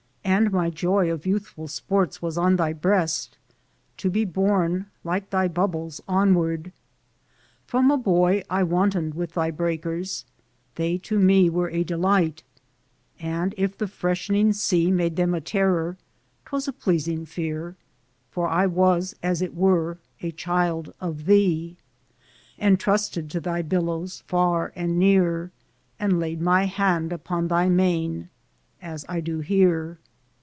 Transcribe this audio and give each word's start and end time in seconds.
and 0.23 0.51
my 0.51 0.69
joy 0.69 1.11
Of 1.11 1.25
youthful 1.25 1.67
sports 1.67 2.21
was 2.21 2.37
on 2.37 2.55
thy 2.55 2.71
breast 2.71 3.37
to 3.97 4.09
be 4.09 4.23
Borne, 4.23 4.85
like 5.03 5.29
thy 5.29 5.49
bubbles, 5.49 5.99
onward; 6.07 6.71
from 7.65 7.91
a 7.91 7.97
boy 7.97 8.41
I 8.49 8.63
wanton'd 8.63 9.13
with 9.13 9.33
thy 9.33 9.51
breakers 9.51 10.23
they 10.75 10.97
to 10.99 11.19
me 11.19 11.49
Were 11.49 11.69
a 11.71 11.83
delight; 11.83 12.43
and 13.19 13.53
if 13.57 13.77
the 13.77 13.89
freshening 13.89 14.53
sea 14.53 14.89
Made 14.89 15.15
them 15.17 15.33
a 15.33 15.41
terror 15.41 15.97
'twas 16.45 16.65
a 16.67 16.73
pleasing 16.73 17.25
fear, 17.25 17.75
For 18.29 18.47
I 18.47 18.67
was 18.67 19.15
as 19.21 19.41
it 19.41 19.53
were 19.53 19.97
a 20.21 20.31
child 20.31 20.93
of 21.01 21.25
thee, 21.25 21.75
And 22.57 22.79
trusted 22.79 23.29
to 23.31 23.41
thy 23.41 23.63
billows 23.63 24.21
far 24.27 24.71
and 24.77 24.97
near, 24.97 25.51
And 25.99 26.19
laid 26.19 26.41
my 26.41 26.65
hand 26.67 27.11
upon 27.11 27.47
thy 27.49 27.67
mane 27.69 28.29
as 28.81 29.03
I 29.09 29.19
do 29.19 29.39
here. 29.39 29.97